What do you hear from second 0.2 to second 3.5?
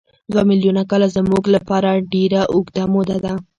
دوه میلیونه کاله زموږ لپاره ډېره اوږده موده ده.